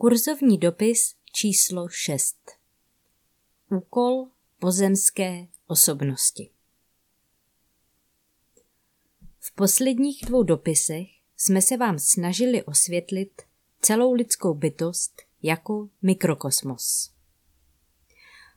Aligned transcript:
Kurzovní 0.00 0.58
dopis 0.58 1.14
číslo 1.32 1.88
6 1.88 2.36
Úkol 3.70 4.28
pozemské 4.58 5.46
osobnosti 5.66 6.50
V 9.38 9.54
posledních 9.54 10.24
dvou 10.26 10.42
dopisech 10.42 11.08
jsme 11.36 11.62
se 11.62 11.76
vám 11.76 11.98
snažili 11.98 12.62
osvětlit 12.62 13.42
celou 13.80 14.12
lidskou 14.12 14.54
bytost 14.54 15.22
jako 15.42 15.88
mikrokosmos. 16.02 17.10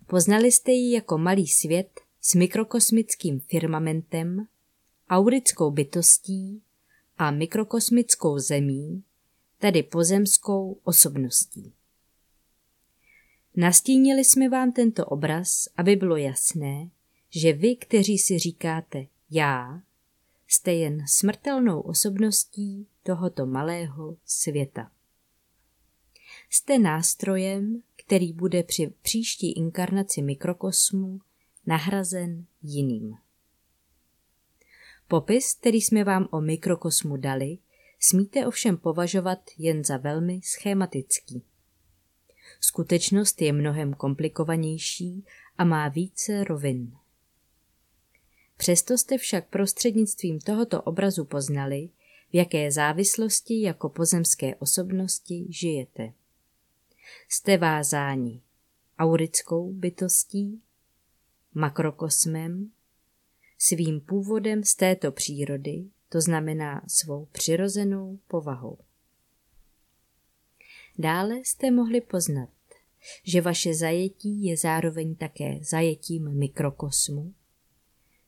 Poznali 0.08 0.52
jste 0.52 0.72
ji 0.72 0.94
jako 0.94 1.18
malý 1.18 1.48
svět 1.48 2.02
s 2.22 2.36
mikrokosmickým 2.36 3.40
firmamentem, 3.40 4.48
aurickou 5.10 5.72
bytostí 5.72 6.64
a 7.18 7.32
mikrokosmickou 7.32 8.40
zemí, 8.40 9.04
tedy 9.62 9.84
pozemskou 9.84 10.80
osobností. 10.84 11.74
Nastínili 13.56 14.26
jsme 14.26 14.50
vám 14.50 14.72
tento 14.72 15.06
obraz, 15.06 15.68
aby 15.78 15.96
bylo 15.96 16.18
jasné, 16.18 16.90
že 17.30 17.54
vy, 17.54 17.76
kteří 17.76 18.18
si 18.18 18.40
říkáte 18.40 19.06
já, 19.30 19.82
jste 20.48 20.74
jen 20.74 21.06
smrtelnou 21.08 21.82
osobností 21.82 22.88
tohoto 23.04 23.46
malého 23.46 24.18
světa. 24.26 24.92
Jste 26.50 26.80
nástrojem, 26.80 27.82
který 27.96 28.34
bude 28.34 28.64
při 28.64 28.94
příští 29.02 29.52
inkarnaci 29.52 30.22
mikrokosmu 30.22 31.22
nahrazen 31.66 32.46
jiným. 32.62 33.16
Popis, 35.08 35.54
který 35.54 35.82
jsme 35.82 36.04
vám 36.04 36.28
o 36.32 36.42
mikrokosmu 36.42 37.18
dali, 37.18 37.58
smíte 38.04 38.48
ovšem 38.48 38.78
považovat 38.78 39.40
jen 39.58 39.84
za 39.84 39.98
velmi 39.98 40.42
schematický. 40.44 41.44
Skutečnost 42.62 43.42
je 43.42 43.54
mnohem 43.54 43.94
komplikovanější 43.94 45.26
a 45.58 45.64
má 45.64 45.88
více 45.88 46.44
rovin. 46.44 46.96
Přesto 48.58 48.98
jste 48.98 49.18
však 49.18 49.48
prostřednictvím 49.48 50.40
tohoto 50.40 50.82
obrazu 50.82 51.26
poznali, 51.26 51.90
v 52.32 52.36
jaké 52.36 52.72
závislosti 52.72 53.62
jako 53.62 53.90
pozemské 53.90 54.56
osobnosti 54.56 55.46
žijete. 55.50 56.14
Jste 57.30 57.58
vázáni 57.58 58.42
aurickou 59.00 59.74
bytostí, 59.74 60.62
makrokosmem, 61.54 62.72
svým 63.58 64.02
původem 64.02 64.64
z 64.64 64.76
této 64.76 65.12
přírody, 65.12 65.86
to 66.12 66.22
znamená 66.22 66.82
svou 66.88 67.26
přirozenou 67.32 68.20
povahou. 68.28 68.78
Dále 71.00 71.38
jste 71.38 71.72
mohli 71.72 72.02
poznat, 72.02 72.50
že 73.24 73.42
vaše 73.42 73.74
zajetí 73.74 74.44
je 74.44 74.58
zároveň 74.58 75.16
také 75.16 75.60
zajetím 75.62 76.32
mikrokosmu, 76.32 77.34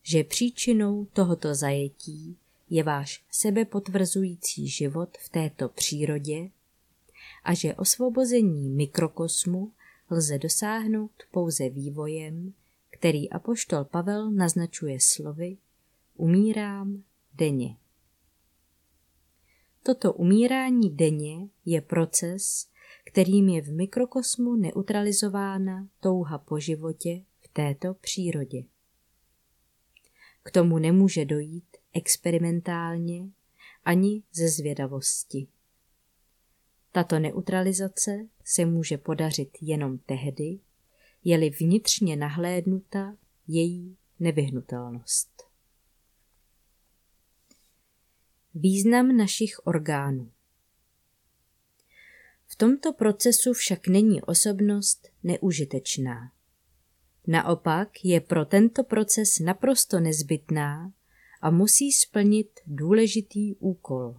že 0.03 0.23
příčinou 0.23 1.05
tohoto 1.05 1.55
zajetí 1.55 2.37
je 2.69 2.83
váš 2.83 3.23
sebepotvrzující 3.31 4.67
život 4.67 5.17
v 5.17 5.29
této 5.29 5.69
přírodě 5.69 6.49
a 7.43 7.53
že 7.53 7.75
osvobození 7.75 8.69
mikrokosmu 8.69 9.71
lze 10.09 10.37
dosáhnout 10.37 11.11
pouze 11.31 11.69
vývojem, 11.69 12.53
který 12.89 13.29
apoštol 13.29 13.83
Pavel 13.83 14.31
naznačuje 14.31 14.97
slovy 14.99 15.57
umírám 16.15 17.03
denně. 17.33 17.77
Toto 19.83 20.13
umírání 20.13 20.89
denně 20.89 21.49
je 21.65 21.81
proces, 21.81 22.69
kterým 23.05 23.49
je 23.49 23.61
v 23.61 23.71
mikrokosmu 23.71 24.55
neutralizována 24.55 25.87
touha 25.99 26.37
po 26.37 26.59
životě 26.59 27.21
v 27.41 27.47
této 27.47 27.93
přírodě. 27.93 28.63
K 30.43 30.51
tomu 30.51 30.77
nemůže 30.77 31.25
dojít 31.25 31.77
experimentálně 31.93 33.29
ani 33.85 34.23
ze 34.33 34.47
zvědavosti. 34.47 35.47
Tato 36.91 37.19
neutralizace 37.19 38.27
se 38.43 38.65
může 38.65 38.97
podařit 38.97 39.57
jenom 39.61 39.97
tehdy, 39.97 40.59
je-li 41.23 41.49
vnitřně 41.49 42.15
nahlédnuta 42.15 43.17
její 43.47 43.97
nevyhnutelnost. 44.19 45.52
Význam 48.55 49.17
našich 49.17 49.67
orgánů 49.67 50.31
V 52.47 52.55
tomto 52.55 52.93
procesu 52.93 53.53
však 53.53 53.87
není 53.87 54.21
osobnost 54.21 55.07
neužitečná. 55.23 56.31
Naopak 57.27 57.89
je 58.03 58.21
pro 58.21 58.45
tento 58.45 58.83
proces 58.83 59.39
naprosto 59.39 59.99
nezbytná 59.99 60.93
a 61.41 61.49
musí 61.49 61.91
splnit 61.91 62.59
důležitý 62.67 63.55
úkol. 63.55 64.15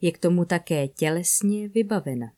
Je 0.00 0.12
k 0.12 0.18
tomu 0.18 0.44
také 0.44 0.88
tělesně 0.88 1.68
vybavena. 1.68 2.32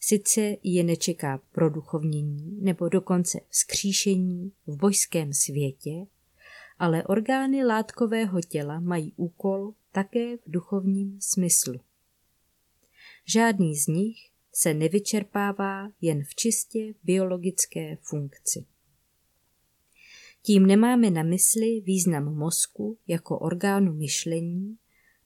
Sice 0.00 0.56
je 0.62 0.84
nečeká 0.84 1.40
produchovnění 1.52 2.58
nebo 2.60 2.88
dokonce 2.88 3.40
vzkříšení 3.48 4.52
v 4.66 4.76
božském 4.76 5.32
světě, 5.32 6.06
ale 6.78 7.04
orgány 7.04 7.64
látkového 7.64 8.40
těla 8.40 8.80
mají 8.80 9.12
úkol 9.16 9.74
také 9.92 10.36
v 10.36 10.40
duchovním 10.46 11.20
smyslu. 11.20 11.80
Žádný 13.24 13.76
z 13.76 13.86
nich 13.86 14.30
se 14.52 14.74
nevyčerpává 14.74 15.90
jen 16.00 16.24
v 16.24 16.34
čistě 16.34 16.94
biologické 17.02 17.96
funkci. 18.02 18.66
Tím 20.42 20.66
nemáme 20.66 21.10
na 21.10 21.22
mysli 21.22 21.80
význam 21.80 22.34
mozku 22.34 22.98
jako 23.06 23.38
orgánu 23.38 23.92
myšlení, 23.92 24.78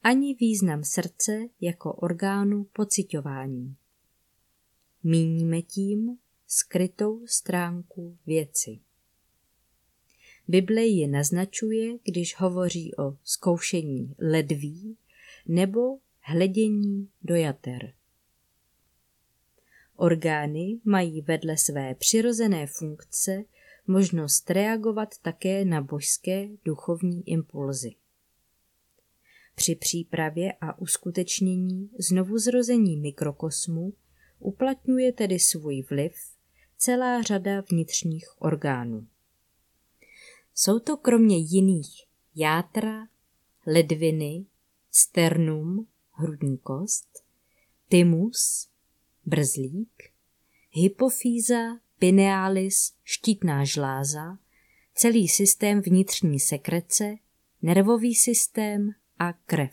ani 0.02 0.34
význam 0.34 0.84
srdce 0.84 1.48
jako 1.60 1.92
orgánu 1.92 2.64
pocitování. 2.64 3.76
Míníme 5.02 5.62
tím 5.62 6.18
skrytou 6.46 7.26
stránku 7.26 8.18
věci. 8.26 8.80
Bible 10.48 10.82
ji 10.82 11.08
naznačuje, 11.08 11.98
když 12.04 12.40
hovoří 12.40 12.96
o 12.96 13.16
zkoušení 13.24 14.14
ledví 14.18 14.96
nebo 15.46 15.98
hledění 16.20 17.08
do 17.22 17.34
jater. 17.34 17.92
Orgány 19.96 20.80
mají 20.84 21.20
vedle 21.20 21.56
své 21.56 21.94
přirozené 21.94 22.66
funkce 22.66 23.44
možnost 23.86 24.50
reagovat 24.50 25.08
také 25.22 25.64
na 25.64 25.80
božské 25.80 26.48
duchovní 26.64 27.28
impulzy. 27.28 27.94
Při 29.54 29.74
přípravě 29.74 30.52
a 30.60 30.78
uskutečnění 30.78 31.90
znovuzrození 31.98 32.96
mikrokosmu 32.96 33.92
uplatňuje 34.38 35.12
tedy 35.12 35.38
svůj 35.38 35.82
vliv 35.82 36.12
celá 36.76 37.22
řada 37.22 37.62
vnitřních 37.70 38.24
orgánů. 38.38 39.06
Jsou 40.54 40.78
to 40.78 40.96
kromě 40.96 41.36
jiných 41.36 42.06
játra, 42.34 43.08
ledviny, 43.66 44.46
sternum, 44.90 45.86
hrudní 46.12 46.58
kost, 46.58 47.24
tymus, 47.88 48.68
brzlík, 49.24 50.12
hypofýza, 50.70 51.78
pinealis, 51.98 52.92
štítná 53.04 53.64
žláza, 53.64 54.38
celý 54.94 55.28
systém 55.28 55.80
vnitřní 55.80 56.40
sekrece, 56.40 57.14
nervový 57.62 58.14
systém 58.14 58.90
a 59.18 59.32
krev. 59.32 59.72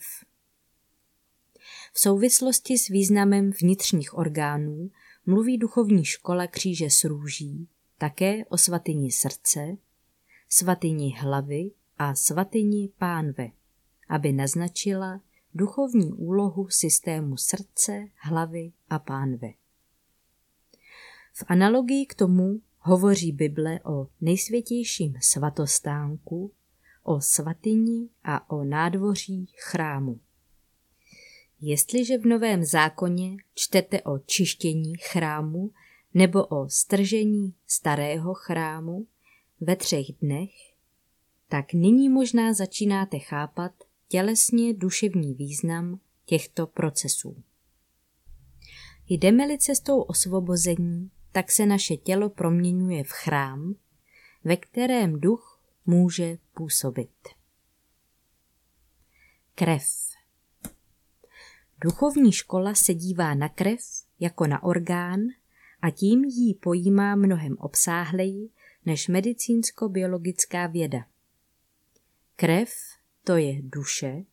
V 1.92 2.00
souvislosti 2.00 2.78
s 2.78 2.88
významem 2.88 3.50
vnitřních 3.60 4.14
orgánů 4.14 4.90
mluví 5.26 5.58
duchovní 5.58 6.04
škola 6.04 6.46
kříže 6.46 6.90
s 6.90 7.04
růží 7.04 7.68
také 7.98 8.44
o 8.44 8.58
svatyni 8.58 9.12
srdce, 9.12 9.76
svatyni 10.52 11.14
hlavy 11.18 11.70
a 11.98 12.14
svatyni 12.14 12.88
pánve, 12.98 13.50
aby 14.08 14.32
naznačila 14.32 15.20
duchovní 15.54 16.12
úlohu 16.12 16.68
systému 16.68 17.36
srdce, 17.36 18.08
hlavy 18.16 18.72
a 18.90 18.98
pánve. 18.98 19.48
V 21.32 21.44
analogii 21.46 22.06
k 22.06 22.14
tomu 22.14 22.60
hovoří 22.78 23.32
Bible 23.32 23.80
o 23.84 24.06
nejsvětějším 24.20 25.14
svatostánku, 25.20 26.52
o 27.02 27.20
svatyni 27.20 28.08
a 28.24 28.50
o 28.50 28.64
nádvoří 28.64 29.46
chrámu. 29.56 30.20
Jestliže 31.60 32.18
v 32.18 32.26
Novém 32.26 32.64
zákoně 32.64 33.36
čtete 33.54 34.02
o 34.02 34.18
čištění 34.18 34.96
chrámu 34.96 35.70
nebo 36.14 36.46
o 36.46 36.68
stržení 36.68 37.54
starého 37.66 38.34
chrámu 38.34 39.06
ve 39.60 39.76
třech 39.76 40.06
dnech, 40.20 40.50
tak 41.48 41.72
nyní 41.72 42.08
možná 42.08 42.52
začínáte 42.52 43.18
chápat 43.18 43.72
tělesně 44.08 44.74
duševní 44.74 45.34
význam 45.34 46.00
těchto 46.24 46.66
procesů. 46.66 47.42
Jdeme-li 49.08 49.58
cestou 49.58 50.00
osvobození, 50.00 51.10
tak 51.32 51.50
se 51.50 51.66
naše 51.66 51.96
tělo 51.96 52.30
proměňuje 52.30 53.04
v 53.04 53.10
chrám, 53.10 53.74
ve 54.44 54.56
kterém 54.56 55.20
duch 55.20 55.62
může 55.86 56.38
působit. 56.54 57.10
Krev. 59.54 59.84
Duchovní 61.80 62.32
škola 62.32 62.74
se 62.74 62.94
dívá 62.94 63.34
na 63.34 63.48
krev 63.48 63.80
jako 64.20 64.46
na 64.46 64.62
orgán 64.62 65.20
a 65.82 65.90
tím 65.90 66.24
jí 66.24 66.54
pojímá 66.54 67.16
mnohem 67.16 67.56
obsáhleji 67.58 68.50
než 68.86 69.08
medicínsko-biologická 69.08 70.66
věda. 70.66 71.04
Krev 72.36 72.70
to 73.24 73.36
je 73.36 73.62
duše, 73.62 74.24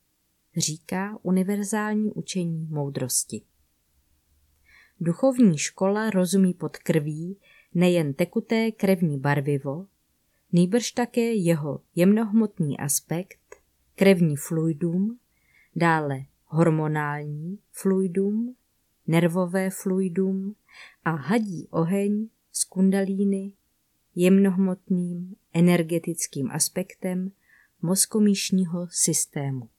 říká 0.57 1.19
univerzální 1.21 2.11
učení 2.11 2.67
moudrosti. 2.69 3.41
Duchovní 4.99 5.57
škola 5.57 6.09
rozumí 6.09 6.53
pod 6.53 6.77
krví 6.77 7.37
nejen 7.73 8.13
tekuté 8.13 8.71
krevní 8.71 9.19
barvivo, 9.19 9.87
nýbrž 10.51 10.91
také 10.91 11.33
jeho 11.33 11.81
jemnohmotný 11.95 12.79
aspekt, 12.79 13.55
krevní 13.95 14.35
fluidum, 14.35 15.19
dále 15.75 16.25
hormonální 16.45 17.59
fluidum, 17.71 18.55
nervové 19.07 19.69
fluidum 19.69 20.55
a 21.05 21.11
hadí 21.11 21.67
oheň 21.71 22.29
z 22.51 22.63
kundalíny 22.63 23.53
jemnohmotným 24.19 25.35
energetickým 25.53 26.51
aspektem 26.51 27.31
mozkomíšního 27.81 28.87
systému. 28.91 29.69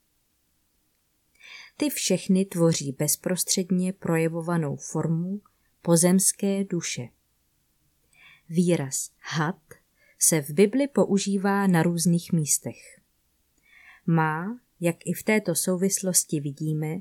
Ty 1.76 1.90
všechny 1.90 2.44
tvoří 2.44 2.92
bezprostředně 2.92 3.92
projevovanou 3.92 4.76
formu 4.76 5.40
pozemské 5.82 6.64
duše. 6.64 7.08
Výraz 8.48 9.10
had 9.20 9.62
se 10.18 10.40
v 10.40 10.50
Bibli 10.50 10.88
používá 10.88 11.66
na 11.66 11.82
různých 11.82 12.32
místech. 12.32 13.00
Má, 14.06 14.60
jak 14.80 14.96
i 15.04 15.12
v 15.12 15.22
této 15.22 15.54
souvislosti 15.54 16.40
vidíme, 16.40 17.00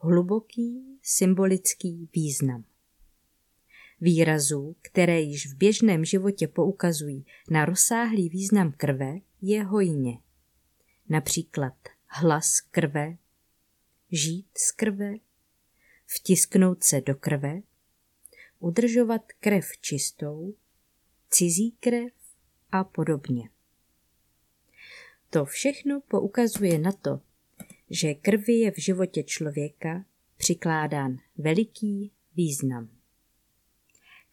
hluboký 0.00 0.98
symbolický 1.02 2.08
význam. 2.14 2.64
Výrazů, 4.00 4.76
které 4.82 5.20
již 5.20 5.52
v 5.52 5.56
běžném 5.56 6.04
životě 6.04 6.48
poukazují 6.48 7.26
na 7.50 7.64
rozsáhlý 7.64 8.28
význam 8.28 8.72
krve, 8.76 9.18
je 9.40 9.64
hojně. 9.64 10.18
Například 11.08 11.74
hlas 12.06 12.60
krve, 12.60 13.16
žít 14.10 14.48
z 14.58 14.72
krve, 14.72 15.14
vtisknout 16.06 16.84
se 16.84 17.00
do 17.00 17.14
krve, 17.14 17.60
udržovat 18.58 19.22
krev 19.40 19.66
čistou, 19.80 20.54
cizí 21.30 21.72
krev 21.80 22.12
a 22.72 22.84
podobně. 22.84 23.50
To 25.30 25.44
všechno 25.44 26.00
poukazuje 26.00 26.78
na 26.78 26.92
to, 26.92 27.20
že 27.90 28.14
krvi 28.14 28.52
je 28.52 28.70
v 28.70 28.78
životě 28.78 29.22
člověka 29.22 30.04
přikládán 30.36 31.16
veliký 31.38 32.12
význam. 32.36 32.97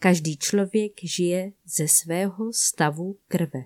Každý 0.05 0.37
člověk 0.37 0.91
žije 1.03 1.51
ze 1.65 1.87
svého 1.87 2.53
stavu 2.53 3.19
krve. 3.27 3.63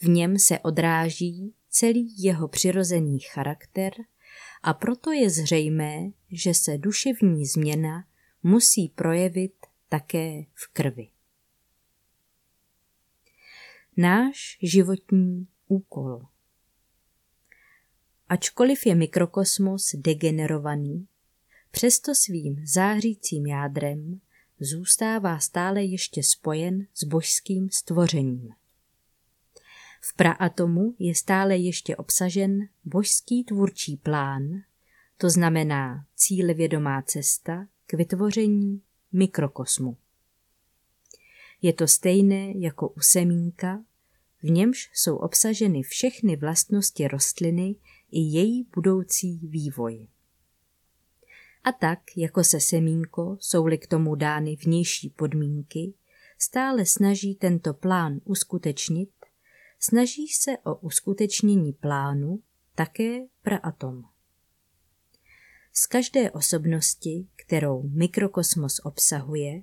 V 0.00 0.08
něm 0.08 0.38
se 0.38 0.58
odráží 0.58 1.54
celý 1.68 2.22
jeho 2.22 2.48
přirozený 2.48 3.18
charakter 3.18 3.92
a 4.62 4.74
proto 4.74 5.12
je 5.12 5.30
zřejmé, 5.30 6.10
že 6.30 6.54
se 6.54 6.78
duševní 6.78 7.46
změna 7.46 8.06
musí 8.42 8.88
projevit 8.88 9.54
také 9.88 10.42
v 10.42 10.72
krvi. 10.72 11.08
Náš 13.96 14.58
životní 14.62 15.48
úkol. 15.68 16.22
Ačkoliv 18.28 18.86
je 18.86 18.94
mikrokosmos 18.94 19.94
degenerovaný, 19.94 21.08
přesto 21.70 22.14
svým 22.14 22.66
zářícím 22.66 23.46
jádrem 23.46 24.20
zůstává 24.60 25.38
stále 25.38 25.84
ještě 25.84 26.22
spojen 26.22 26.86
s 26.94 27.04
božským 27.04 27.70
stvořením. 27.70 28.48
V 30.00 30.16
praatomu 30.16 30.94
je 30.98 31.14
stále 31.14 31.56
ještě 31.56 31.96
obsažen 31.96 32.68
božský 32.84 33.44
tvůrčí 33.44 33.96
plán, 33.96 34.42
to 35.18 35.30
znamená 35.30 36.06
cílevědomá 36.14 37.02
cesta 37.02 37.68
k 37.86 37.94
vytvoření 37.94 38.82
mikrokosmu. 39.12 39.96
Je 41.62 41.72
to 41.72 41.88
stejné 41.88 42.52
jako 42.56 42.88
u 42.88 43.00
semínka, 43.00 43.84
v 44.42 44.50
němž 44.50 44.90
jsou 44.94 45.16
obsaženy 45.16 45.82
všechny 45.82 46.36
vlastnosti 46.36 47.08
rostliny 47.08 47.76
i 48.10 48.20
její 48.20 48.66
budoucí 48.74 49.40
vývoj. 49.42 50.08
A 51.66 51.72
tak, 51.72 51.98
jako 52.16 52.44
se 52.44 52.60
semínko, 52.60 53.36
jsou-li 53.40 53.78
k 53.78 53.86
tomu 53.86 54.14
dány 54.14 54.56
vnější 54.56 55.10
podmínky, 55.10 55.94
stále 56.38 56.86
snaží 56.86 57.34
tento 57.34 57.74
plán 57.74 58.20
uskutečnit, 58.24 59.10
snaží 59.80 60.28
se 60.28 60.58
o 60.58 60.76
uskutečnění 60.76 61.72
plánu 61.72 62.42
také 62.74 63.18
praatom. 63.42 64.02
Z 65.72 65.86
každé 65.86 66.30
osobnosti, 66.30 67.28
kterou 67.36 67.82
mikrokosmos 67.82 68.80
obsahuje, 68.84 69.62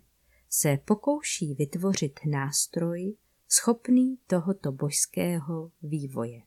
se 0.49 0.79
pokouší 0.85 1.53
vytvořit 1.53 2.19
nástroj 2.25 3.15
schopný 3.49 4.17
tohoto 4.27 4.71
božského 4.71 5.71
vývoje. 5.81 6.41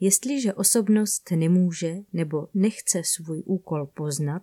Jestliže 0.00 0.54
osobnost 0.54 1.30
nemůže 1.30 1.94
nebo 2.12 2.48
nechce 2.54 3.04
svůj 3.04 3.42
úkol 3.46 3.86
poznat, 3.86 4.42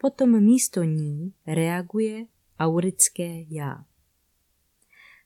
potom 0.00 0.40
místo 0.40 0.82
ní 0.82 1.32
reaguje 1.46 2.26
aurické 2.58 3.44
já. 3.48 3.84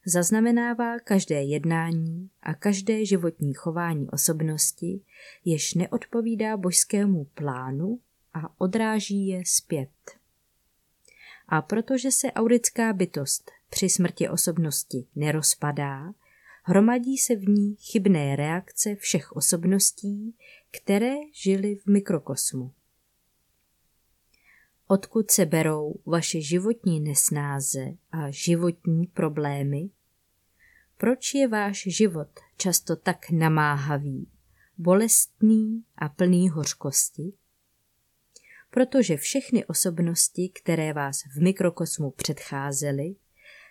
Zaznamenává 0.07 0.99
každé 0.99 1.43
jednání 1.43 2.31
a 2.43 2.55
každé 2.55 3.05
životní 3.05 3.55
chování 3.55 4.11
osobnosti, 4.11 5.01
jež 5.45 5.75
neodpovídá 5.75 6.57
božskému 6.57 7.25
plánu 7.25 8.01
a 8.35 8.61
odráží 8.61 9.27
je 9.27 9.43
zpět. 9.47 9.91
A 11.49 11.63
protože 11.63 12.11
se 12.11 12.33
aurická 12.33 12.93
bytost 12.93 13.51
při 13.71 13.89
smrti 13.89 14.29
osobnosti 14.29 15.07
nerozpadá, 15.15 16.15
hromadí 16.63 17.19
se 17.19 17.37
v 17.37 17.49
ní 17.49 17.77
chybné 17.77 18.37
reakce 18.37 18.95
všech 18.95 19.33
osobností, 19.33 20.37
které 20.71 21.15
žily 21.33 21.77
v 21.77 21.87
mikrokosmu. 21.87 22.73
Odkud 24.87 25.31
se 25.31 25.47
berou 25.47 25.95
vaše 26.07 26.41
životní 26.41 27.01
nesnáze 27.01 27.95
a 28.11 28.31
životní 28.31 29.07
problémy? 29.07 29.91
Proč 30.97 31.35
je 31.35 31.49
váš 31.49 31.83
život 31.87 32.29
často 32.57 32.97
tak 32.97 33.31
namáhavý, 33.31 34.29
bolestný 34.79 35.85
a 35.97 36.09
plný 36.09 36.49
hořkosti? 36.49 37.33
Protože 38.71 39.17
všechny 39.17 39.65
osobnosti, 39.65 40.49
které 40.49 40.93
vás 40.93 41.23
v 41.37 41.43
mikrokosmu 41.43 42.11
předcházely, 42.11 43.17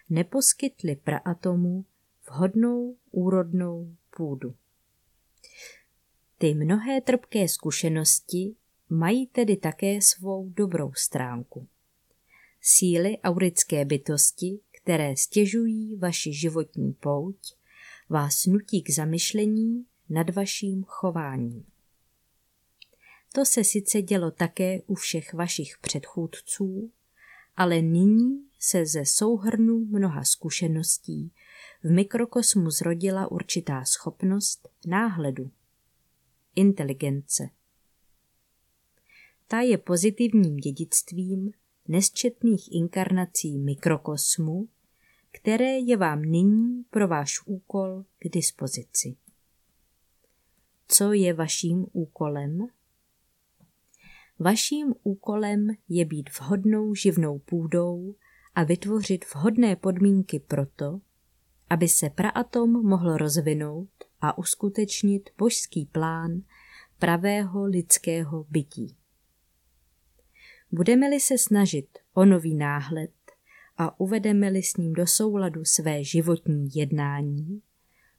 neposkytly 0.10 0.96
praatomu 0.96 1.86
vhodnou 2.32 2.98
úrodnou 3.12 3.96
půdu. 4.18 4.56
Ty 6.38 6.54
mnohé 6.54 7.02
trpké 7.02 7.48
zkušenosti 7.48 8.56
mají 8.90 9.28
tedy 9.28 9.58
také 9.58 10.02
svou 10.02 10.50
dobrou 10.50 10.94
stránku. 10.94 11.68
Síly 12.62 13.18
aurické 13.24 13.86
bytosti, 13.86 14.60
které 14.72 15.18
stěžují 15.18 15.96
vaši 15.96 16.34
životní 16.34 16.94
pouť, 16.94 17.56
vás 18.10 18.46
nutí 18.46 18.82
k 18.82 18.90
zamyšlení 18.90 19.86
nad 20.10 20.30
vaším 20.30 20.84
chováním. 20.84 21.66
To 23.34 23.46
se 23.46 23.64
sice 23.64 24.02
dělo 24.02 24.32
také 24.32 24.82
u 24.82 24.96
všech 24.96 25.34
vašich 25.34 25.78
předchůdců, 25.82 26.92
ale 27.58 27.82
nyní 27.82 28.46
se 28.60 28.86
ze 28.86 29.06
souhrnu 29.06 29.86
mnoha 29.86 30.24
zkušeností 30.24 31.32
v 31.84 31.92
mikrokosmu 31.92 32.70
zrodila 32.70 33.32
určitá 33.32 33.86
schopnost 33.86 34.70
náhledu, 34.88 35.52
inteligence. 36.56 37.50
Ta 39.48 39.62
je 39.62 39.78
pozitivním 39.78 40.58
dědictvím 40.58 41.52
nesčetných 41.88 42.72
inkarnací 42.72 43.58
mikrokosmu, 43.58 44.70
které 45.32 45.80
je 45.80 45.98
vám 45.98 46.22
nyní 46.22 46.84
pro 46.90 47.08
váš 47.08 47.46
úkol 47.46 48.06
k 48.20 48.30
dispozici. 48.30 49.16
Co 50.88 51.14
je 51.14 51.34
vaším 51.34 51.86
úkolem? 51.94 52.68
Vaším 54.40 54.94
úkolem 55.04 55.68
je 55.90 56.06
být 56.06 56.30
vhodnou 56.40 56.96
živnou 56.96 57.40
půdou 57.40 58.16
a 58.56 58.64
vytvořit 58.64 59.26
vhodné 59.34 59.76
podmínky 59.76 60.40
pro 60.40 60.66
to, 60.66 61.02
aby 61.72 61.90
se 61.90 62.10
praatom 62.10 62.72
mohl 62.72 63.18
rozvinout 63.18 63.90
a 64.22 64.38
uskutečnit 64.38 65.30
božský 65.38 65.86
plán 65.86 66.42
pravého 67.00 67.66
lidského 67.66 68.46
bytí. 68.50 68.98
Budeme-li 70.72 71.20
se 71.20 71.38
snažit 71.38 72.00
o 72.14 72.26
nový 72.26 72.56
náhled 72.56 73.12
a 73.78 74.00
uvedeme-li 74.00 74.64
s 74.64 74.78
ním 74.78 74.94
do 74.94 75.08
souladu 75.08 75.66
své 75.66 76.04
životní 76.04 76.70
jednání, 76.76 77.62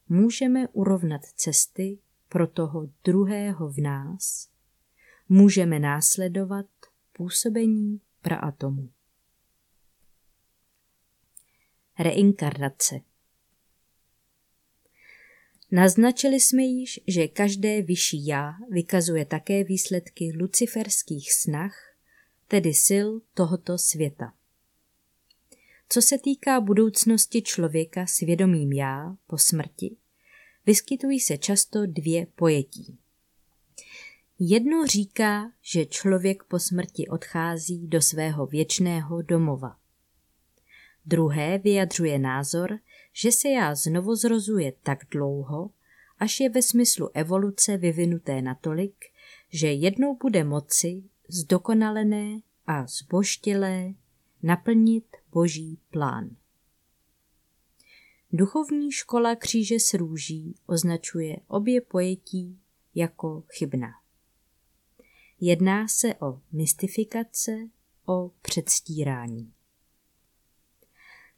můžeme 0.08 0.68
urovnat 0.68 1.22
cesty 1.36 1.98
pro 2.28 2.46
toho 2.46 2.88
druhého 3.04 3.68
v 3.68 3.78
nás, 3.78 4.48
můžeme 5.28 5.78
následovat 5.78 6.66
působení 7.12 8.00
praatomu. 8.22 8.90
Reinkarnace 11.98 13.00
Naznačili 15.74 16.40
jsme 16.40 16.62
již, 16.62 17.00
že 17.06 17.28
každé 17.28 17.82
vyšší 17.82 18.26
já 18.26 18.52
vykazuje 18.70 19.24
také 19.24 19.64
výsledky 19.64 20.32
luciferských 20.40 21.32
snah, 21.32 21.94
tedy 22.48 22.74
sil 22.86 23.08
tohoto 23.34 23.78
světa. 23.78 24.32
Co 25.88 26.02
se 26.02 26.18
týká 26.18 26.60
budoucnosti 26.60 27.42
člověka 27.42 28.06
svědomím 28.06 28.72
já 28.72 29.16
po 29.26 29.38
smrti, 29.38 29.96
vyskytují 30.66 31.20
se 31.20 31.38
často 31.38 31.86
dvě 31.86 32.26
pojetí. 32.26 32.98
Jedno 34.38 34.86
říká, 34.86 35.52
že 35.62 35.86
člověk 35.86 36.44
po 36.44 36.58
smrti 36.58 37.08
odchází 37.08 37.86
do 37.86 38.02
svého 38.02 38.46
věčného 38.46 39.22
domova. 39.22 39.76
Druhé 41.06 41.58
vyjadřuje 41.58 42.18
názor, 42.18 42.78
že 43.12 43.32
se 43.32 43.48
já 43.48 43.74
znovu 43.74 44.14
zrozuje 44.14 44.72
tak 44.82 44.98
dlouho, 45.10 45.70
až 46.18 46.40
je 46.40 46.48
ve 46.48 46.62
smyslu 46.62 47.10
evoluce 47.14 47.76
vyvinuté 47.76 48.42
natolik, 48.42 48.94
že 49.50 49.72
jednou 49.72 50.16
bude 50.16 50.44
moci 50.44 51.02
zdokonalené 51.28 52.40
a 52.66 52.86
zboštilé 52.86 53.94
naplnit 54.42 55.16
boží 55.32 55.78
plán. 55.90 56.36
Duchovní 58.32 58.92
škola 58.92 59.36
kříže 59.36 59.80
s 59.80 59.94
růží 59.94 60.54
označuje 60.66 61.36
obě 61.48 61.80
pojetí 61.80 62.58
jako 62.94 63.44
chybná. 63.48 63.92
Jedná 65.40 65.88
se 65.88 66.14
o 66.14 66.40
mystifikace, 66.52 67.52
o 68.06 68.30
předstírání. 68.42 69.52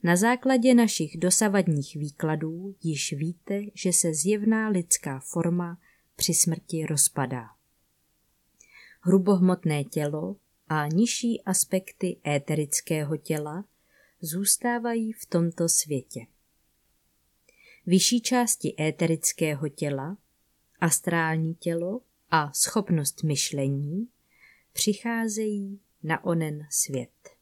Na 0.04 0.16
základě 0.16 0.74
našich 0.74 1.18
dosavadních 1.18 1.96
výkladů 1.96 2.76
již 2.82 3.12
víte, 3.12 3.62
že 3.74 3.92
se 3.92 4.14
zjevná 4.14 4.68
lidská 4.68 5.20
forma 5.20 5.80
při 6.16 6.34
smrti 6.34 6.86
rozpadá. 6.86 7.46
Hrubohmotné 9.00 9.84
tělo 9.84 10.36
a 10.68 10.86
nižší 10.86 11.42
aspekty 11.42 12.16
éterického 12.26 13.16
těla 13.16 13.64
zůstávají 14.20 15.12
v 15.12 15.26
tomto 15.26 15.68
světě. 15.68 16.26
Vyšší 17.86 18.20
části 18.20 18.74
éterického 18.80 19.68
těla, 19.68 20.16
astrální 20.80 21.54
tělo 21.54 22.00
a 22.30 22.52
schopnost 22.52 23.22
myšlení 23.22 24.08
přicházejí 24.72 25.80
na 26.02 26.24
onen 26.24 26.66
svět. 26.70 27.33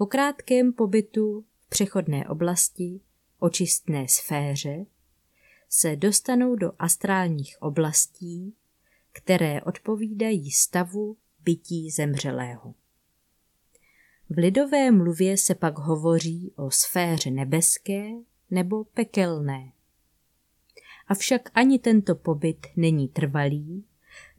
Po 0.00 0.06
krátkém 0.06 0.72
pobytu 0.72 1.44
v 1.60 1.68
přechodné 1.68 2.28
oblasti, 2.28 3.00
očistné 3.38 4.08
sféře, 4.08 4.86
se 5.68 5.96
dostanou 5.96 6.56
do 6.56 6.72
astrálních 6.78 7.56
oblastí, 7.60 8.54
které 9.12 9.62
odpovídají 9.62 10.50
stavu 10.50 11.16
bytí 11.44 11.90
zemřelého. 11.90 12.74
V 14.30 14.38
lidové 14.38 14.90
mluvě 14.90 15.36
se 15.36 15.54
pak 15.54 15.78
hovoří 15.78 16.52
o 16.56 16.70
sféře 16.70 17.30
nebeské 17.30 18.10
nebo 18.50 18.84
pekelné. 18.84 19.72
Avšak 21.08 21.50
ani 21.54 21.78
tento 21.78 22.14
pobyt 22.14 22.66
není 22.76 23.08
trvalý, 23.08 23.84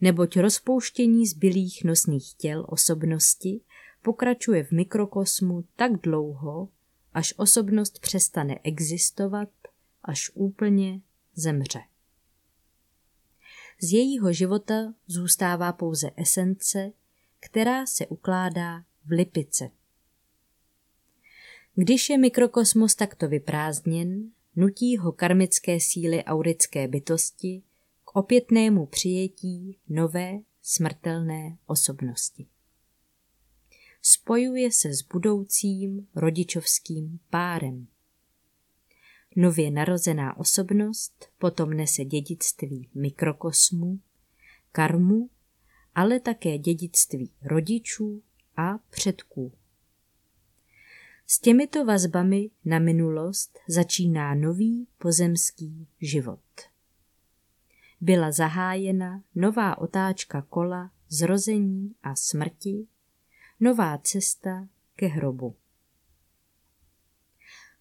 neboť 0.01 0.37
rozpouštění 0.37 1.27
zbylých 1.27 1.83
nosných 1.83 2.33
těl 2.33 2.65
osobnosti 2.69 3.61
pokračuje 4.01 4.63
v 4.63 4.71
mikrokosmu 4.71 5.63
tak 5.75 5.91
dlouho, 6.01 6.69
až 7.13 7.33
osobnost 7.37 7.99
přestane 7.99 8.59
existovat, 8.63 9.49
až 10.03 10.31
úplně 10.33 11.01
zemře. 11.35 11.79
Z 13.81 13.93
jejího 13.93 14.33
života 14.33 14.93
zůstává 15.07 15.73
pouze 15.73 16.11
esence, 16.15 16.91
která 17.39 17.85
se 17.85 18.07
ukládá 18.07 18.83
v 19.05 19.11
lipice. 19.11 19.71
Když 21.75 22.09
je 22.09 22.17
mikrokosmos 22.17 22.95
takto 22.95 23.27
vyprázdněn, 23.27 24.31
nutí 24.55 24.97
ho 24.97 25.11
karmické 25.11 25.79
síly 25.79 26.23
aurické 26.23 26.87
bytosti 26.87 27.63
k 28.05 28.15
opětnému 28.15 28.85
přijetí 28.85 29.77
nové 29.89 30.39
smrtelné 30.61 31.57
osobnosti 31.65 32.47
spojuje 34.01 34.71
se 34.71 34.93
s 34.93 35.01
budoucím 35.01 36.07
rodičovským 36.15 37.19
párem. 37.29 37.87
Nově 39.35 39.71
narozená 39.71 40.37
osobnost 40.37 41.25
potom 41.37 41.69
nese 41.69 42.05
dědictví 42.05 42.89
mikrokosmu, 42.95 43.99
karmu, 44.71 45.29
ale 45.95 46.19
také 46.19 46.57
dědictví 46.57 47.31
rodičů 47.41 48.23
a 48.57 48.77
předků. 48.77 49.53
S 51.27 51.39
těmito 51.39 51.85
vazbami 51.85 52.49
na 52.65 52.79
minulost 52.79 53.59
začíná 53.67 54.35
nový 54.35 54.87
pozemský 54.97 55.87
život. 56.01 56.39
Byla 58.01 58.31
zahájena 58.31 59.23
nová 59.35 59.77
otáčka 59.77 60.41
kola 60.41 60.91
zrození 61.09 61.95
a 62.03 62.15
smrti 62.15 62.87
nová 63.61 63.97
cesta 63.97 64.67
ke 64.95 65.07
hrobu. 65.07 65.55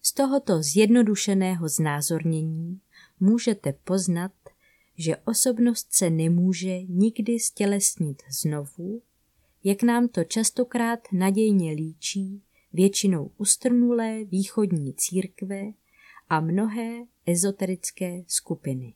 Z 0.01 0.13
tohoto 0.13 0.63
zjednodušeného 0.63 1.69
znázornění 1.69 2.81
můžete 3.19 3.73
poznat, 3.73 4.31
že 4.97 5.17
osobnost 5.17 5.87
se 5.93 6.09
nemůže 6.09 6.83
nikdy 6.83 7.39
stělesnit 7.39 8.23
znovu, 8.41 9.01
jak 9.63 9.83
nám 9.83 10.07
to 10.07 10.23
častokrát 10.23 10.99
nadějně 11.13 11.71
líčí 11.71 12.43
většinou 12.73 13.31
ustrnulé 13.37 14.23
východní 14.23 14.93
církve 14.93 15.61
a 16.29 16.39
mnohé 16.39 17.05
ezoterické 17.25 18.23
skupiny. 18.27 18.93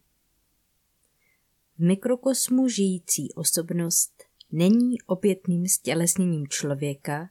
V 1.77 1.79
mikrokosmu 1.79 2.67
žijící 2.67 3.33
osobnost 3.33 4.24
není 4.55 5.01
opětným 5.01 5.67
stělesněním 5.67 6.47
člověka, 6.47 7.29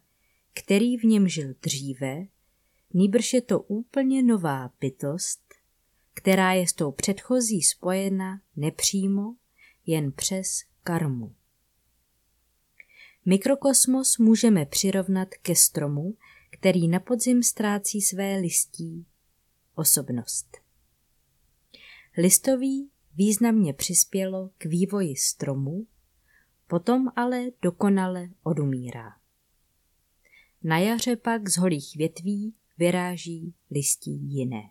který 0.55 0.97
v 0.97 1.05
něm 1.05 1.29
žil 1.29 1.55
dříve, 1.63 2.27
nýbrž 2.95 3.33
je 3.33 3.43
to 3.43 3.61
úplně 3.61 4.23
nová 4.23 4.71
bytost, 4.81 5.55
která 6.15 6.53
je 6.53 6.69
s 6.69 6.73
tou 6.73 6.93
předchozí 6.93 7.63
spojena 7.63 8.41
nepřímo, 8.57 9.35
jen 9.87 10.13
přes 10.13 10.61
karmu. 10.83 11.35
Mikrokosmos 13.27 14.19
můžeme 14.19 14.67
přirovnat 14.67 15.29
ke 15.43 15.55
stromu, 15.55 16.17
který 16.51 16.89
na 16.89 17.01
podzim 17.01 17.43
ztrácí 17.43 18.03
své 18.03 18.37
listí, 18.37 19.07
osobnost. 19.75 20.57
Listový 22.19 22.91
významně 23.15 23.73
přispělo 23.73 24.51
k 24.59 24.65
vývoji 24.65 25.17
stromu, 25.17 25.87
potom 26.75 27.09
ale 27.17 27.55
dokonale 27.63 28.29
odumírá. 28.43 29.13
Na 30.63 30.79
jaře 30.79 31.17
pak 31.17 31.49
z 31.49 31.57
holých 31.57 31.97
větví 31.97 32.55
vyráží 32.79 33.55
listí 33.71 34.11
jiné. 34.11 34.63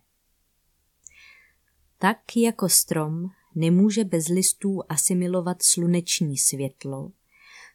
Tak 1.97 2.17
jako 2.37 2.69
strom 2.69 3.29
nemůže 3.55 4.03
bez 4.03 4.27
listů 4.27 4.81
asimilovat 4.89 5.63
sluneční 5.63 6.37
světlo, 6.37 7.11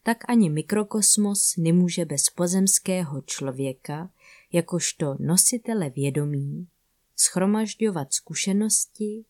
tak 0.02 0.30
ani 0.30 0.50
mikrokosmos 0.50 1.56
nemůže 1.56 2.04
bez 2.04 2.30
pozemského 2.30 3.22
člověka, 3.22 4.10
jakožto 4.52 5.16
nositele 5.20 5.90
vědomí, 5.90 6.68
schromažďovat 7.16 8.12
zkušenosti 8.12 9.24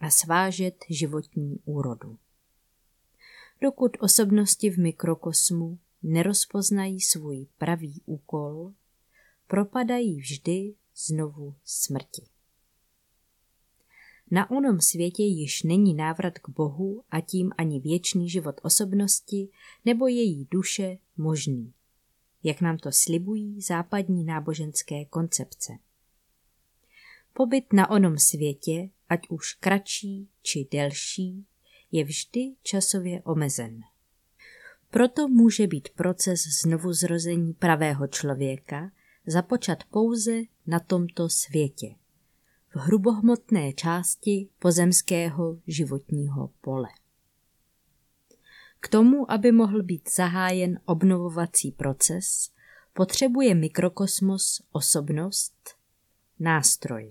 a 0.00 0.10
svážet 0.10 0.76
životní 0.90 1.58
úrodu. 1.64 2.18
Dokud 3.60 3.96
osobnosti 4.00 4.70
v 4.70 4.78
mikrokosmu 4.78 5.78
nerozpoznají 6.02 7.00
svůj 7.00 7.46
pravý 7.58 8.02
úkol, 8.06 8.72
propadají 9.46 10.20
vždy 10.20 10.74
znovu 10.96 11.54
smrti. 11.64 12.22
Na 14.30 14.50
onom 14.50 14.80
světě 14.80 15.22
již 15.22 15.62
není 15.62 15.94
návrat 15.94 16.38
k 16.38 16.48
Bohu 16.48 17.04
a 17.10 17.20
tím 17.20 17.52
ani 17.58 17.80
věčný 17.80 18.30
život 18.30 18.60
osobnosti 18.62 19.48
nebo 19.84 20.08
její 20.08 20.48
duše 20.50 20.98
možný, 21.16 21.72
jak 22.42 22.60
nám 22.60 22.78
to 22.78 22.92
slibují 22.92 23.60
západní 23.60 24.24
náboženské 24.24 25.04
koncepce. 25.04 25.72
Pobyt 27.32 27.72
na 27.72 27.90
onom 27.90 28.18
světě, 28.18 28.90
ať 29.08 29.28
už 29.28 29.54
kratší 29.54 30.28
či 30.42 30.68
delší, 30.70 31.46
je 31.96 32.04
vždy 32.04 32.52
časově 32.62 33.22
omezen. 33.22 33.80
Proto 34.90 35.28
může 35.28 35.66
být 35.66 35.88
proces 35.88 36.40
znovuzrození 36.62 37.52
pravého 37.52 38.06
člověka 38.06 38.90
započat 39.26 39.84
pouze 39.84 40.32
na 40.66 40.80
tomto 40.80 41.28
světě, 41.28 41.94
v 42.74 42.78
hrubohmotné 42.78 43.72
části 43.72 44.48
pozemského 44.58 45.58
životního 45.66 46.50
pole. 46.60 46.88
K 48.80 48.88
tomu, 48.88 49.30
aby 49.30 49.52
mohl 49.52 49.82
být 49.82 50.08
zahájen 50.16 50.80
obnovovací 50.84 51.72
proces, 51.72 52.50
potřebuje 52.92 53.54
mikrokosmos 53.54 54.62
osobnost, 54.72 55.76
nástroj. 56.38 57.10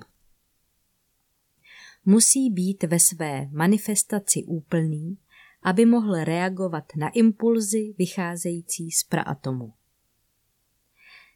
Musí 2.06 2.50
být 2.50 2.84
ve 2.84 3.00
své 3.00 3.50
manifestaci 3.52 4.44
úplný, 4.44 5.18
aby 5.64 5.86
mohl 5.86 6.24
reagovat 6.24 6.84
na 6.98 7.10
impulzy 7.10 7.96
vycházející 7.98 8.92
z 8.92 9.04
praatomu. 9.04 9.74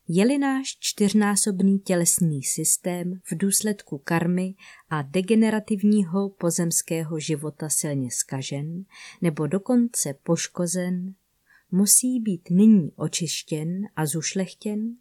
Je-li 0.07 0.37
náš 0.37 0.77
čtyřnásobný 0.79 1.79
tělesný 1.79 2.43
systém 2.43 3.13
v 3.23 3.37
důsledku 3.37 3.97
karmy 3.97 4.55
a 4.89 5.01
degenerativního 5.01 6.29
pozemského 6.29 7.19
života 7.19 7.69
silně 7.69 8.11
skažen 8.11 8.85
nebo 9.21 9.47
dokonce 9.47 10.13
poškozen, 10.23 11.15
musí 11.71 12.19
být 12.19 12.49
nyní 12.49 12.91
očištěn 12.95 13.87
a 13.95 14.05
zušlechtěn, 14.05 14.95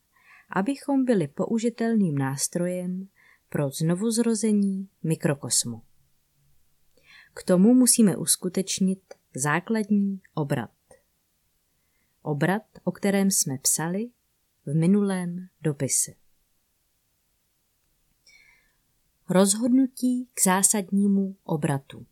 abychom 0.50 1.04
byli 1.04 1.28
použitelným 1.28 2.18
nástrojem 2.18 3.08
pro 3.48 3.70
znovuzrození 3.70 4.88
mikrokosmu. 5.02 5.82
K 7.34 7.42
tomu 7.42 7.74
musíme 7.74 8.16
uskutečnit 8.16 9.14
základní 9.34 10.20
obrat. 10.34 10.70
Obrat, 12.22 12.62
o 12.84 12.92
kterém 12.92 13.30
jsme 13.30 13.58
psali 13.58 14.10
v 14.66 14.74
minulém 14.74 15.48
dopise. 15.62 16.12
Rozhodnutí 19.28 20.28
k 20.34 20.42
zásadnímu 20.44 21.36
obratu. 21.44 22.06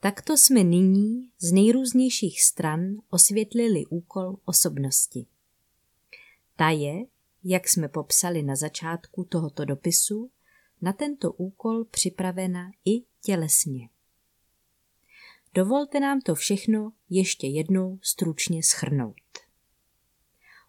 Takto 0.00 0.36
jsme 0.36 0.64
nyní 0.64 1.30
z 1.38 1.52
nejrůznějších 1.52 2.42
stran 2.42 2.80
osvětlili 3.10 3.86
úkol 3.86 4.36
osobnosti. 4.44 5.26
Ta 6.56 6.70
je, 6.70 7.06
jak 7.50 7.68
jsme 7.68 7.88
popsali 7.88 8.42
na 8.42 8.56
začátku 8.56 9.24
tohoto 9.24 9.64
dopisu, 9.64 10.30
na 10.82 10.92
tento 10.92 11.32
úkol 11.32 11.84
připravena 11.84 12.70
i 12.84 13.04
tělesně. 13.22 13.88
Dovolte 15.54 16.00
nám 16.00 16.20
to 16.20 16.34
všechno 16.34 16.92
ještě 17.10 17.46
jednou 17.46 17.98
stručně 18.02 18.62
schrnout. 18.62 19.20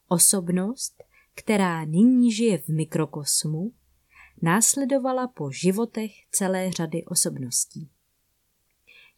Osobnost, 0.08 1.04
která 1.36 1.86
nyní 1.86 2.32
žije 2.32 2.58
v 2.58 2.67
mikrokosmu, 2.67 3.73
následovala 4.41 5.27
po 5.27 5.51
životech 5.51 6.12
celé 6.32 6.71
řady 6.71 7.06
osobností. 7.06 7.89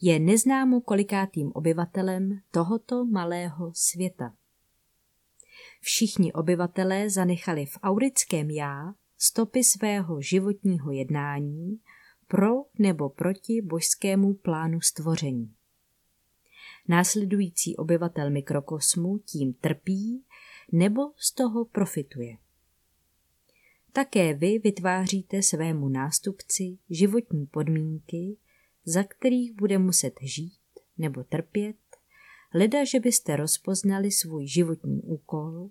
Je 0.01 0.19
neznámo 0.19 0.81
kolikátým 0.81 1.51
obyvatelem 1.53 2.39
tohoto 2.51 3.05
malého 3.05 3.71
světa. 3.73 4.33
Všichni 5.81 6.33
obyvatelé 6.33 7.09
zanechali 7.09 7.65
v 7.65 7.77
aurickém 7.83 8.49
já 8.49 8.93
stopy 9.17 9.63
svého 9.63 10.21
životního 10.21 10.91
jednání 10.91 11.79
pro 12.27 12.49
nebo 12.79 13.09
proti 13.09 13.61
božskému 13.61 14.33
plánu 14.33 14.81
stvoření. 14.81 15.55
Následující 16.87 17.75
obyvatel 17.77 18.29
mikrokosmu 18.29 19.17
tím 19.17 19.53
trpí 19.53 20.25
nebo 20.71 21.01
z 21.17 21.33
toho 21.33 21.65
profituje. 21.65 22.37
Také 23.93 24.33
vy 24.33 24.59
vytváříte 24.59 25.41
svému 25.41 25.89
nástupci 25.89 26.77
životní 26.89 27.45
podmínky, 27.45 28.37
za 28.85 29.03
kterých 29.03 29.53
bude 29.53 29.77
muset 29.77 30.13
žít 30.21 30.61
nebo 30.97 31.23
trpět, 31.23 31.75
leda, 32.53 32.85
že 32.85 32.99
byste 32.99 33.35
rozpoznali 33.35 34.11
svůj 34.11 34.47
životní 34.47 35.01
úkol 35.01 35.69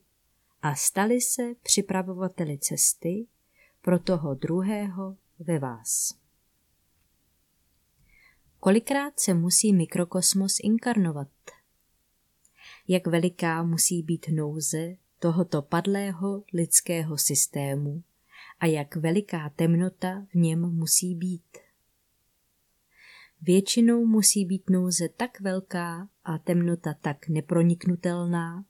a 0.62 0.74
stali 0.74 1.20
se 1.20 1.54
připravovateli 1.62 2.58
cesty 2.58 3.26
pro 3.82 3.98
toho 3.98 4.34
druhého 4.34 5.16
ve 5.38 5.58
vás. 5.58 6.14
Kolikrát 8.60 9.20
se 9.20 9.34
musí 9.34 9.72
mikrokosmos 9.72 10.56
inkarnovat? 10.62 11.28
Jak 12.88 13.06
veliká 13.06 13.62
musí 13.62 14.02
být 14.02 14.26
nouze 14.28 14.96
tohoto 15.18 15.62
padlého 15.62 16.44
lidského 16.52 17.18
systému 17.18 18.02
a 18.60 18.66
jak 18.66 18.96
veliká 18.96 19.50
temnota 19.56 20.26
v 20.30 20.34
něm 20.34 20.60
musí 20.60 21.14
být? 21.14 21.58
Většinou 23.42 24.06
musí 24.06 24.44
být 24.44 24.70
nouze 24.70 25.08
tak 25.08 25.40
velká 25.40 26.08
a 26.24 26.38
temnota 26.38 26.94
tak 27.00 27.28
neproniknutelná, 27.28 28.64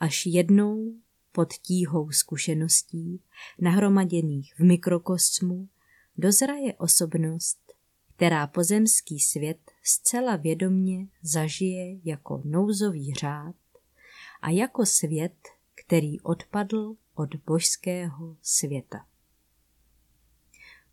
až 0.00 0.26
jednou 0.26 0.94
pod 1.32 1.52
tíhou 1.52 2.10
zkušeností, 2.10 3.22
nahromaděných 3.60 4.54
v 4.58 4.60
mikrokosmu, 4.60 5.68
dozraje 6.16 6.74
osobnost, 6.74 7.72
která 8.16 8.46
pozemský 8.46 9.20
svět 9.20 9.70
zcela 9.82 10.36
vědomně 10.36 11.06
zažije 11.22 11.98
jako 12.04 12.42
nouzový 12.44 13.14
řád 13.14 13.54
a 14.42 14.50
jako 14.50 14.86
svět, 14.86 15.36
který 15.74 16.20
odpadl 16.20 16.96
od 17.14 17.34
božského 17.46 18.36
světa. 18.42 19.06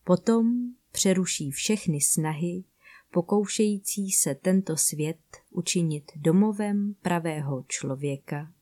Potom 0.03 0.73
přeruší 0.91 1.51
všechny 1.51 2.01
snahy, 2.01 2.63
pokoušející 3.11 4.11
se 4.11 4.35
tento 4.35 4.77
svět 4.77 5.19
učinit 5.49 6.11
domovem 6.15 6.95
pravého 7.01 7.65
člověka 7.67 8.53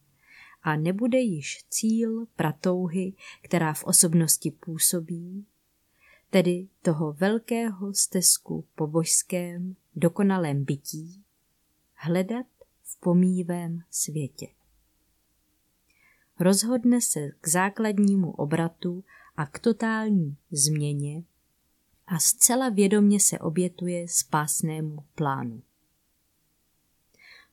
a 0.62 0.75
nebude 0.75 1.19
již 1.19 1.65
cíl 1.69 2.25
pratouhy, 2.36 3.13
která 3.41 3.73
v 3.73 3.84
osobnosti 3.84 4.51
působí, 4.51 5.45
tedy 6.29 6.67
toho 6.81 7.13
velkého 7.13 7.93
stezku 7.93 8.67
po 8.75 8.88
božském 8.88 9.75
dokonalém 9.95 10.65
bytí, 10.65 11.23
hledat 11.93 12.45
v 12.84 12.99
pomývém 12.99 13.79
světě. 13.89 14.47
Rozhodne 16.39 17.01
se 17.01 17.29
k 17.41 17.47
základnímu 17.47 18.31
obratu 18.31 19.03
a 19.36 19.45
k 19.45 19.60
totální 19.60 20.38
změně 20.51 21.23
a 22.07 22.19
zcela 22.19 22.69
vědomně 22.69 23.19
se 23.19 23.39
obětuje 23.39 24.07
spásnému 24.07 25.03
plánu. 25.15 25.61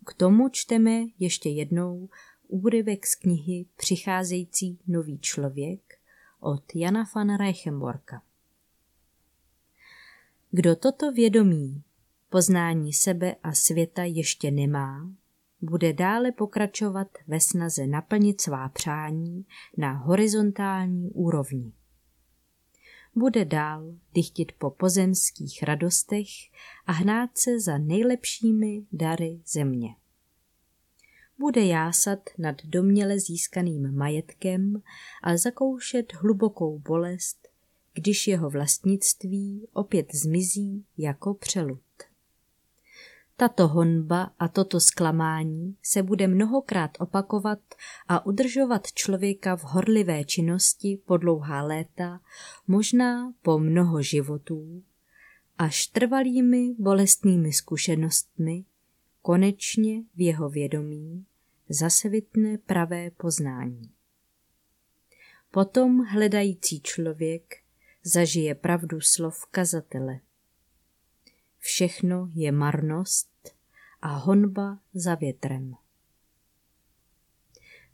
K 0.06 0.14
tomu 0.14 0.48
čteme 0.48 1.04
ještě 1.18 1.48
jednou 1.48 2.08
úryvek 2.48 3.06
z 3.06 3.14
knihy 3.14 3.66
Přicházející 3.76 4.78
nový 4.86 5.18
člověk 5.18 5.98
od 6.40 6.64
Jana 6.74 7.04
van 7.14 7.36
Reichenborka. 7.36 8.22
Kdo 10.50 10.76
toto 10.76 11.12
vědomí, 11.12 11.82
poznání 12.30 12.92
sebe 12.92 13.34
a 13.42 13.52
světa 13.52 14.02
ještě 14.04 14.50
nemá, 14.50 15.10
bude 15.60 15.92
dále 15.92 16.32
pokračovat 16.32 17.08
ve 17.26 17.40
snaze 17.40 17.86
naplnit 17.86 18.40
svá 18.40 18.68
přání 18.68 19.46
na 19.76 19.92
horizontální 19.92 21.10
úrovni. 21.10 21.72
Bude 23.14 23.44
dál 23.44 23.94
dychtit 24.14 24.52
po 24.58 24.70
pozemských 24.70 25.62
radostech 25.62 26.28
a 26.86 26.92
hnát 26.92 27.38
se 27.38 27.60
za 27.60 27.78
nejlepšími 27.78 28.86
dary 28.92 29.40
země 29.46 29.94
bude 31.42 31.64
jásat 31.64 32.30
nad 32.38 32.56
doměle 32.64 33.20
získaným 33.20 33.96
majetkem 33.96 34.82
a 35.22 35.36
zakoušet 35.36 36.12
hlubokou 36.14 36.78
bolest, 36.78 37.48
když 37.94 38.26
jeho 38.28 38.50
vlastnictví 38.50 39.68
opět 39.72 40.14
zmizí 40.14 40.84
jako 40.98 41.34
přelud. 41.34 41.82
Tato 43.42 43.68
honba 43.68 44.30
a 44.38 44.48
toto 44.48 44.80
zklamání 44.80 45.76
se 45.82 46.02
bude 46.02 46.26
mnohokrát 46.26 46.90
opakovat 46.98 47.58
a 48.08 48.26
udržovat 48.26 48.92
člověka 48.92 49.56
v 49.56 49.62
horlivé 49.62 50.24
činnosti 50.24 51.00
po 51.06 51.16
dlouhá 51.16 51.62
léta, 51.62 52.20
možná 52.66 53.34
po 53.42 53.58
mnoho 53.58 54.02
životů, 54.02 54.82
až 55.58 55.86
trvalými 55.86 56.74
bolestnými 56.78 57.52
zkušenostmi 57.52 58.64
konečně 59.22 60.02
v 60.14 60.20
jeho 60.20 60.48
vědomí 60.48 61.26
zasvitne 61.68 62.58
pravé 62.58 63.10
poznání. 63.10 63.90
Potom 65.50 66.04
hledající 66.04 66.80
člověk 66.80 67.54
zažije 68.04 68.54
pravdu 68.54 69.00
slov 69.00 69.46
kazatele. 69.50 70.20
Všechno 71.58 72.28
je 72.34 72.52
marnost 72.52 73.31
a 74.02 74.08
honba 74.08 74.78
za 74.94 75.14
větrem. 75.14 75.74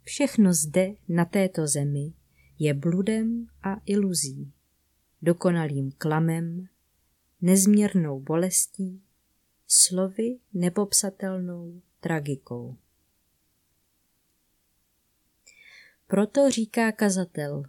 Všechno 0.03 0.53
zde 0.53 0.93
na 1.07 1.25
této 1.25 1.67
zemi 1.67 2.13
je 2.59 2.73
bludem 2.73 3.47
a 3.63 3.75
iluzí, 3.85 4.53
dokonalým 5.21 5.91
klamem, 5.91 6.67
nezměrnou 7.41 8.19
bolestí, 8.19 9.01
slovy 9.67 10.39
nepopsatelnou 10.53 11.81
tragikou. 11.99 12.77
Proto 16.07 16.51
říká 16.51 16.91
kazatel, 16.91 17.63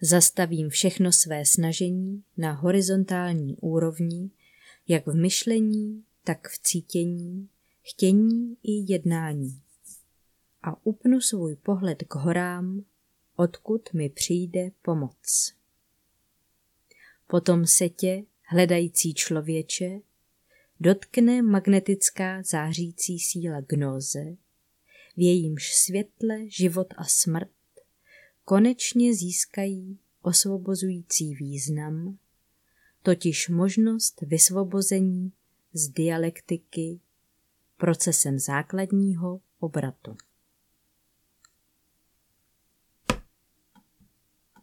zastavím 0.00 0.68
všechno 0.68 1.12
své 1.12 1.44
snažení 1.44 2.24
na 2.36 2.52
horizontální 2.52 3.56
úrovni, 3.56 4.30
jak 4.88 5.06
v 5.06 5.14
myšlení, 5.14 6.04
tak 6.24 6.48
v 6.48 6.58
cítění, 6.58 7.48
chtění 7.82 8.56
i 8.62 8.92
jednání. 8.92 9.62
A 10.62 10.86
upnu 10.86 11.20
svůj 11.20 11.56
pohled 11.56 12.04
k 12.08 12.14
horám, 12.14 12.84
odkud 13.36 13.92
mi 13.92 14.08
přijde 14.08 14.70
pomoc. 14.82 15.54
Potom 17.26 17.66
se 17.66 17.88
tě, 17.88 18.24
hledající 18.42 19.14
člověče, 19.14 20.00
dotkne 20.80 21.42
magnetická 21.42 22.42
zářící 22.42 23.18
síla 23.18 23.60
gnóze, 23.60 24.36
v 25.16 25.20
jejímž 25.20 25.74
světle 25.74 26.50
život 26.50 26.86
a 26.96 27.04
smrt 27.04 27.50
konečně 28.44 29.14
získají 29.14 29.98
osvobozující 30.22 31.34
význam, 31.34 32.18
totiž 33.02 33.48
možnost 33.48 34.20
vysvobození 34.20 35.32
z 35.72 35.88
dialektiky 35.88 37.00
procesem 37.76 38.38
základního 38.38 39.40
obratu. 39.60 40.16